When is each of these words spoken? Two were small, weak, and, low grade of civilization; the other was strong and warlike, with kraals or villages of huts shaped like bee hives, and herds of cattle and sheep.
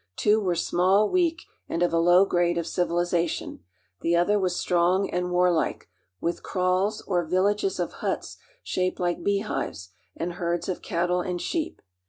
Two 0.15 0.39
were 0.39 0.55
small, 0.55 1.07
weak, 1.11 1.43
and, 1.69 1.83
low 1.83 2.25
grade 2.25 2.57
of 2.57 2.65
civilization; 2.65 3.59
the 3.99 4.15
other 4.15 4.39
was 4.39 4.55
strong 4.55 5.07
and 5.11 5.29
warlike, 5.31 5.89
with 6.19 6.41
kraals 6.41 7.03
or 7.05 7.23
villages 7.23 7.79
of 7.79 7.93
huts 8.01 8.37
shaped 8.63 8.99
like 8.99 9.23
bee 9.23 9.41
hives, 9.41 9.89
and 10.17 10.33
herds 10.33 10.67
of 10.67 10.81
cattle 10.81 11.21
and 11.21 11.39
sheep. 11.39 11.83